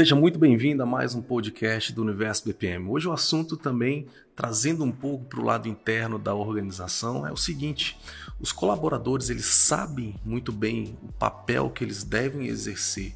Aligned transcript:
Seja 0.00 0.16
muito 0.16 0.38
bem-vindo 0.38 0.82
a 0.82 0.86
mais 0.86 1.14
um 1.14 1.20
podcast 1.20 1.92
do 1.92 2.00
Universo 2.00 2.46
BPM. 2.46 2.88
Hoje 2.88 3.06
o 3.06 3.12
assunto 3.12 3.54
também, 3.54 4.06
trazendo 4.34 4.82
um 4.82 4.90
pouco 4.90 5.26
para 5.26 5.38
o 5.38 5.44
lado 5.44 5.68
interno 5.68 6.18
da 6.18 6.34
organização, 6.34 7.26
é 7.26 7.30
o 7.30 7.36
seguinte: 7.36 7.98
os 8.40 8.50
colaboradores 8.50 9.28
eles 9.28 9.44
sabem 9.44 10.14
muito 10.24 10.52
bem 10.52 10.96
o 11.02 11.12
papel 11.12 11.68
que 11.68 11.84
eles 11.84 12.02
devem 12.02 12.46
exercer 12.46 13.14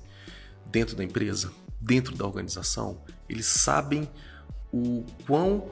dentro 0.67 0.95
da 0.95 1.03
empresa, 1.03 1.51
dentro 1.81 2.15
da 2.15 2.27
organização. 2.27 3.01
Eles 3.31 3.47
sabem 3.47 4.07
o 4.71 5.07
quão 5.27 5.71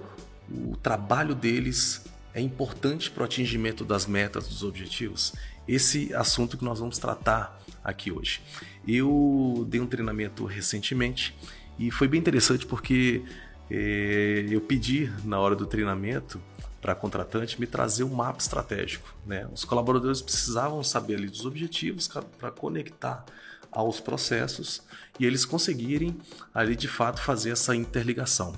o 0.51 0.75
trabalho 0.79 1.35
deles 1.35 2.07
é 2.33 2.41
importante 2.41 3.11
para 3.11 3.21
o 3.21 3.25
atingimento 3.27 3.85
das 3.85 4.07
metas, 4.07 4.49
dos 4.49 4.63
objetivos. 4.63 5.35
Esse 5.67 6.13
assunto 6.15 6.57
que 6.57 6.65
nós 6.65 6.79
vamos 6.79 6.99
tratar 6.99 7.61
aqui 7.85 8.11
hoje. 8.11 8.43
Eu 8.87 9.65
dei 9.69 9.81
um 9.81 9.87
treinamento 9.87 10.45
recentemente 10.45 11.37
e 11.79 11.91
foi 11.91 12.09
bem 12.09 12.21
interessante 12.21 12.67
porque 12.67 13.23
é, 13.71 14.47
eu 14.51 14.61
pedi 14.61 15.11
na 15.25 15.39
hora 15.39 15.57
do 15.57 15.67
treinamento 15.67 16.41
para 16.81 16.93
a 16.93 16.97
contratante 16.97 17.61
me 17.61 17.67
trazer 17.67 18.03
um 18.03 18.13
mapa 18.13 18.41
estratégico. 18.41 19.15
Né? 19.25 19.49
Os 19.53 19.65
colaboradores 19.65 20.21
precisavam 20.21 20.83
saber 20.83 21.15
ali 21.15 21.29
dos 21.29 21.47
objetivos 21.47 22.09
para 22.39 22.51
conectar 22.51 23.25
aos 23.71 24.01
processos 24.01 24.83
e 25.19 25.25
eles 25.25 25.45
conseguirem 25.45 26.19
ali 26.53 26.77
de 26.77 26.89
fato 26.89 27.23
fazer 27.23 27.51
essa 27.51 27.75
interligação. 27.75 28.53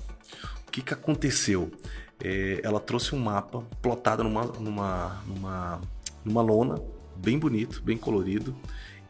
O 0.67 0.71
que, 0.71 0.81
que 0.81 0.93
aconteceu? 0.93 1.71
É, 2.19 2.59
ela 2.63 2.79
trouxe 2.79 3.13
um 3.13 3.19
mapa 3.19 3.61
plotado 3.81 4.23
numa, 4.23 4.43
numa, 4.59 5.23
numa, 5.25 5.81
numa 6.23 6.41
lona, 6.41 6.81
bem 7.17 7.37
bonito, 7.39 7.81
bem 7.81 7.97
colorido, 7.97 8.55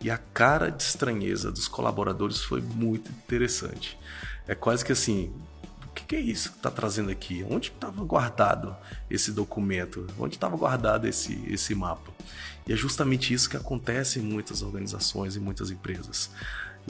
e 0.01 0.09
a 0.09 0.17
cara 0.17 0.69
de 0.69 0.83
estranheza 0.83 1.51
dos 1.51 1.67
colaboradores 1.67 2.41
foi 2.41 2.61
muito 2.61 3.09
interessante. 3.11 3.97
É 4.47 4.53
quase 4.53 4.85
que 4.85 4.91
assim, 4.91 5.33
o 5.85 5.91
que 5.93 6.15
é 6.15 6.19
isso 6.19 6.51
que 6.51 6.57
está 6.57 6.69
trazendo 6.69 7.09
aqui? 7.09 7.45
Onde 7.49 7.70
estava 7.70 8.03
guardado 8.03 8.75
esse 9.09 9.31
documento? 9.31 10.05
Onde 10.20 10.35
estava 10.35 10.55
guardado 10.57 11.07
esse, 11.07 11.41
esse 11.47 11.73
mapa? 11.73 12.12
E 12.67 12.73
é 12.73 12.75
justamente 12.75 13.34
isso 13.34 13.49
que 13.49 13.57
acontece 13.57 14.19
em 14.19 14.23
muitas 14.23 14.62
organizações 14.62 15.35
e 15.35 15.40
muitas 15.40 15.71
empresas. 15.71 16.29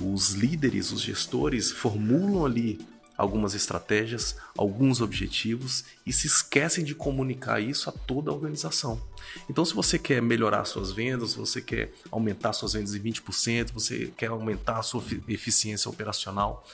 Os 0.01 0.31
líderes, 0.31 0.91
os 0.91 1.01
gestores 1.01 1.71
formulam 1.71 2.45
ali 2.45 2.85
algumas 3.17 3.53
estratégias, 3.53 4.35
alguns 4.57 5.01
objetivos 5.01 5.85
e 6.05 6.11
se 6.11 6.27
esquecem 6.27 6.83
de 6.83 6.93
comunicar 6.93 7.59
isso 7.59 7.89
a 7.89 7.93
toda 7.93 8.29
a 8.29 8.33
organização. 8.33 9.01
Então, 9.49 9.63
se 9.63 9.73
você 9.73 9.97
quer 9.97 10.21
melhorar 10.21 10.65
suas 10.65 10.91
vendas, 10.91 11.33
você 11.33 11.61
quer 11.61 11.91
aumentar 12.11 12.53
suas 12.53 12.73
vendas 12.73 12.93
em 12.93 12.99
20%, 12.99 13.71
você 13.71 14.13
quer 14.17 14.27
aumentar 14.27 14.79
a 14.79 14.83
sua 14.83 15.03
eficiência 15.27 15.89
operacional, 15.89 16.65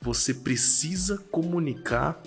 você 0.00 0.34
precisa 0.34 1.18
comunicar 1.30 2.20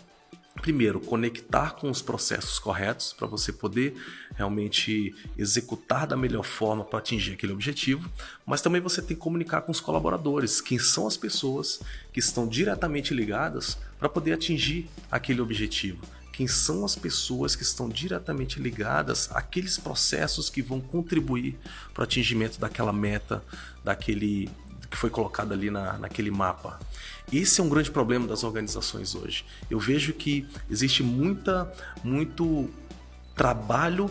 primeiro, 0.58 1.00
conectar 1.00 1.72
com 1.76 1.90
os 1.90 2.02
processos 2.02 2.60
corretos 2.60 3.14
para 3.14 3.28
você 3.28 3.52
poder 3.52 3.96
realmente 4.36 5.16
executar 5.38 6.08
da 6.08 6.18
melhor 6.18 6.44
forma 6.44 6.84
para 6.84 7.00
atingir 7.00 7.34
aquele 7.34 7.54
objetivo, 7.54 8.10
mas 8.46 8.62
também 8.62 8.82
você 8.82 9.02
tem 9.02 9.16
que 9.16 9.22
comunicar 9.22 9.62
com 9.62 9.72
os 9.72 9.80
colaboradores, 9.80 10.62
quem 10.62 10.80
são 10.80 11.08
as 11.08 11.18
pessoas 11.18 11.80
que 12.12 12.20
estão 12.20 12.48
diretamente 12.48 13.14
ligadas 13.14 13.78
para 14.00 14.10
poder 14.10 14.34
atingir 14.34 14.88
aquele 15.12 15.42
objetivo. 15.42 16.06
Quem 16.32 16.48
são 16.48 16.86
as 16.86 16.96
pessoas 16.96 17.56
que 17.56 17.64
estão 17.64 17.90
diretamente 17.90 18.60
ligadas 18.60 19.28
àqueles 19.32 19.80
processos 19.80 20.52
que 20.52 20.62
vão 20.62 20.80
contribuir 20.80 21.58
para 21.96 22.02
o 22.02 22.04
atingimento 22.04 22.60
daquela 22.60 22.94
meta, 22.94 23.44
daquele 23.84 24.48
que 24.90 24.98
foi 24.98 25.10
colocado 25.10 25.54
ali 25.54 25.70
na, 25.70 25.98
naquele 25.98 26.32
mapa. 26.32 26.80
Esse 27.32 27.60
é 27.60 27.64
um 27.64 27.70
grande 27.70 27.92
problema 27.92 28.26
das 28.28 28.44
organizações 28.44 29.16
hoje. 29.16 29.46
Eu 29.70 29.80
vejo 29.80 30.14
que 30.14 30.48
existe 30.70 31.04
muita, 31.04 31.72
muito 32.04 32.70
trabalho 33.36 34.10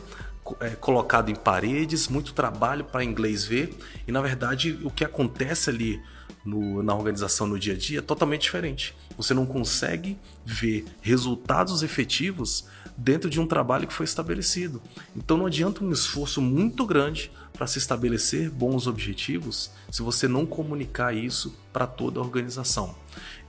é, 0.61 0.71
colocado 0.71 1.31
em 1.31 1.35
paredes, 1.35 2.09
muito 2.09 2.33
trabalho 2.33 2.85
para 2.85 3.03
inglês 3.03 3.45
ver, 3.45 3.77
e 4.07 4.13
na 4.13 4.21
verdade 4.21 4.79
o 4.85 4.91
que 4.91 5.05
acontece 5.05 5.71
ali 5.71 6.01
no, 6.47 6.83
na 6.83 6.95
organização 6.95 7.47
no 7.47 7.59
dia 7.59 7.75
a 7.75 7.77
dia 7.77 7.99
é 7.99 8.03
totalmente 8.03 8.43
diferente. 8.43 8.95
Você 9.17 9.35
não 9.35 9.45
consegue 9.45 10.17
ver 10.45 10.85
resultados 11.03 11.83
efetivos 11.83 12.67
dentro 12.97 13.29
de 13.29 13.41
um 13.41 13.47
trabalho 13.47 13.87
que 13.87 13.93
foi 13.93 14.05
estabelecido. 14.05 14.81
Então 15.15 15.37
não 15.37 15.47
adianta 15.47 15.85
um 15.85 15.93
esforço 15.93 16.41
muito 16.41 16.87
grande 16.87 17.31
para 17.53 17.67
se 17.67 17.79
estabelecer 17.79 18.51
bons 18.51 18.87
objetivos 18.87 19.71
se 19.91 20.03
você 20.03 20.29
não 20.29 20.47
comunicar 20.47 21.15
isso 21.15 21.55
para 21.73 21.87
toda 21.87 22.21
a 22.21 22.23
organização. 22.23 22.95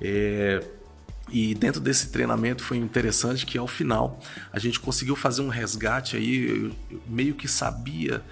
É, 0.02 0.64
e 1.29 1.53
dentro 1.53 1.81
desse 1.81 2.09
treinamento 2.09 2.63
foi 2.63 2.77
interessante 2.77 3.45
que 3.45 3.57
ao 3.57 3.67
final 3.67 4.19
a 4.51 4.59
gente 4.59 4.79
conseguiu 4.79 5.15
fazer 5.15 5.41
um 5.41 5.49
resgate 5.49 6.15
aí, 6.15 6.49
eu 6.49 6.99
meio 7.07 7.35
que 7.35 7.47
sabia 7.47 8.23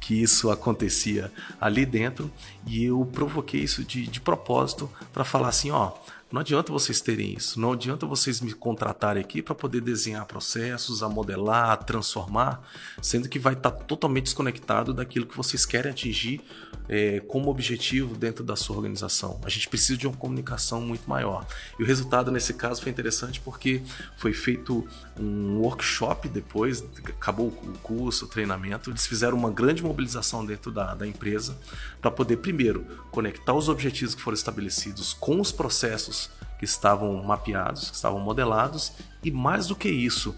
que 0.00 0.22
isso 0.22 0.50
acontecia 0.50 1.32
ali 1.60 1.84
dentro 1.86 2.30
e 2.66 2.84
eu 2.84 3.04
provoquei 3.12 3.60
isso 3.60 3.82
de, 3.84 4.06
de 4.06 4.20
propósito 4.20 4.90
para 5.12 5.24
falar 5.24 5.48
assim, 5.48 5.70
ó, 5.70 5.92
não 6.34 6.40
adianta 6.40 6.72
vocês 6.72 7.00
terem 7.00 7.32
isso, 7.34 7.60
não 7.60 7.74
adianta 7.74 8.06
vocês 8.06 8.40
me 8.40 8.52
contratarem 8.52 9.22
aqui 9.22 9.40
para 9.40 9.54
poder 9.54 9.80
desenhar 9.80 10.26
processos, 10.26 11.00
a 11.00 11.08
modelar, 11.08 11.70
a 11.70 11.76
transformar, 11.76 12.60
sendo 13.00 13.28
que 13.28 13.38
vai 13.38 13.52
estar 13.52 13.70
tá 13.70 13.84
totalmente 13.84 14.24
desconectado 14.24 14.92
daquilo 14.92 15.26
que 15.26 15.36
vocês 15.36 15.64
querem 15.64 15.92
atingir 15.92 16.40
é, 16.88 17.20
como 17.20 17.48
objetivo 17.50 18.16
dentro 18.16 18.42
da 18.42 18.56
sua 18.56 18.74
organização. 18.74 19.40
A 19.44 19.48
gente 19.48 19.68
precisa 19.68 19.96
de 19.96 20.08
uma 20.08 20.16
comunicação 20.16 20.80
muito 20.80 21.08
maior. 21.08 21.46
E 21.78 21.84
o 21.84 21.86
resultado 21.86 22.32
nesse 22.32 22.52
caso 22.54 22.82
foi 22.82 22.90
interessante 22.90 23.40
porque 23.40 23.80
foi 24.16 24.32
feito 24.32 24.84
um 25.16 25.58
workshop 25.58 26.28
depois, 26.28 26.84
acabou 27.04 27.46
o 27.46 27.78
curso, 27.78 28.24
o 28.24 28.28
treinamento, 28.28 28.90
eles 28.90 29.06
fizeram 29.06 29.38
uma 29.38 29.52
grande 29.52 29.84
mobilização 29.84 30.44
dentro 30.44 30.72
da, 30.72 30.96
da 30.96 31.06
empresa 31.06 31.56
para 32.00 32.10
poder, 32.10 32.38
primeiro, 32.38 32.84
conectar 33.12 33.54
os 33.54 33.68
objetivos 33.68 34.16
que 34.16 34.20
foram 34.20 34.34
estabelecidos 34.34 35.12
com 35.14 35.40
os 35.40 35.52
processos 35.52 36.23
que 36.58 36.64
estavam 36.64 37.22
mapeados, 37.22 37.90
que 37.90 37.96
estavam 37.96 38.20
modelados 38.20 38.92
e 39.22 39.30
mais 39.30 39.66
do 39.66 39.76
que 39.76 39.88
isso, 39.88 40.34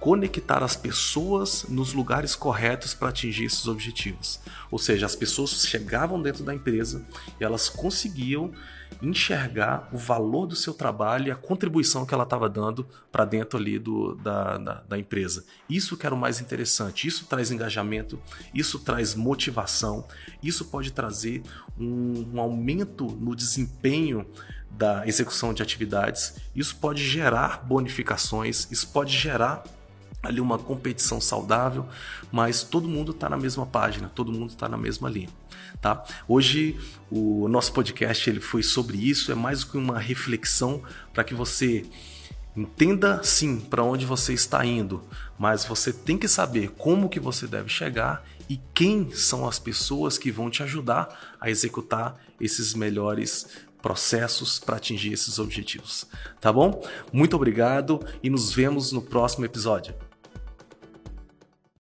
conectar 0.00 0.62
as 0.62 0.76
pessoas 0.76 1.64
nos 1.68 1.92
lugares 1.92 2.36
corretos 2.36 2.94
para 2.94 3.08
atingir 3.08 3.44
esses 3.44 3.66
objetivos. 3.66 4.40
Ou 4.70 4.78
seja, 4.78 5.06
as 5.06 5.16
pessoas 5.16 5.66
chegavam 5.66 6.20
dentro 6.20 6.44
da 6.44 6.54
empresa 6.54 7.04
e 7.40 7.44
elas 7.44 7.68
conseguiam 7.68 8.52
enxergar 9.00 9.88
o 9.92 9.98
valor 9.98 10.46
do 10.46 10.56
seu 10.56 10.74
trabalho 10.74 11.28
e 11.28 11.30
a 11.30 11.36
contribuição 11.36 12.04
que 12.04 12.12
ela 12.12 12.24
estava 12.24 12.48
dando 12.48 12.86
para 13.12 13.24
dentro 13.24 13.58
ali 13.58 13.78
do, 13.78 14.14
da, 14.16 14.58
da, 14.58 14.74
da, 14.88 14.98
empresa. 14.98 15.44
Isso 15.68 15.96
que 15.96 16.04
era 16.04 16.14
o 16.14 16.18
mais 16.18 16.40
interessante. 16.40 17.06
Isso 17.06 17.26
traz 17.26 17.50
engajamento, 17.50 18.20
isso 18.52 18.78
traz 18.78 19.14
motivação, 19.14 20.04
isso 20.42 20.64
pode 20.64 20.92
trazer 20.92 21.42
um, 21.78 22.34
um 22.34 22.40
aumento 22.40 23.04
no 23.04 23.34
desempenho 23.34 24.26
da 24.70 25.06
execução 25.06 25.52
de 25.54 25.62
atividades. 25.62 26.36
Isso 26.54 26.76
pode 26.76 27.02
gerar 27.02 27.64
bonificações, 27.64 28.68
isso 28.70 28.88
pode 28.88 29.16
gerar 29.16 29.64
ali 30.22 30.40
uma 30.40 30.58
competição 30.58 31.20
saudável, 31.20 31.86
mas 32.32 32.62
todo 32.62 32.88
mundo 32.88 33.12
está 33.12 33.28
na 33.28 33.36
mesma 33.36 33.66
página, 33.66 34.10
todo 34.12 34.32
mundo 34.32 34.50
está 34.50 34.68
na 34.68 34.76
mesma 34.76 35.08
linha, 35.08 35.28
tá? 35.80 36.04
Hoje 36.26 36.78
o 37.10 37.48
nosso 37.48 37.72
podcast 37.72 38.28
ele 38.28 38.40
foi 38.40 38.62
sobre 38.62 38.96
isso, 38.96 39.30
é 39.30 39.34
mais 39.34 39.60
do 39.60 39.70
que 39.70 39.78
uma 39.78 39.98
reflexão 39.98 40.82
para 41.12 41.24
que 41.24 41.34
você 41.34 41.84
entenda 42.56 43.22
sim 43.22 43.60
para 43.60 43.84
onde 43.84 44.04
você 44.04 44.32
está 44.32 44.64
indo, 44.64 45.02
mas 45.38 45.64
você 45.64 45.92
tem 45.92 46.18
que 46.18 46.26
saber 46.26 46.70
como 46.70 47.08
que 47.08 47.20
você 47.20 47.46
deve 47.46 47.68
chegar 47.68 48.24
e 48.48 48.58
quem 48.74 49.12
são 49.12 49.46
as 49.46 49.58
pessoas 49.58 50.18
que 50.18 50.32
vão 50.32 50.50
te 50.50 50.62
ajudar 50.62 51.36
a 51.40 51.48
executar 51.48 52.16
esses 52.40 52.74
melhores 52.74 53.46
processos 53.80 54.58
para 54.58 54.76
atingir 54.76 55.12
esses 55.12 55.38
objetivos. 55.38 56.06
Tá 56.40 56.52
bom? 56.52 56.84
Muito 57.12 57.36
obrigado 57.36 58.04
e 58.22 58.28
nos 58.28 58.52
vemos 58.52 58.90
no 58.90 59.02
próximo 59.02 59.44
episódio. 59.44 59.94